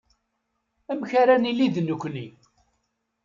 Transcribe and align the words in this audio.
Amek 0.91 1.11
ara 1.21 1.35
nili 1.37 1.67
d 1.73 1.75
nekkni. 1.81 2.27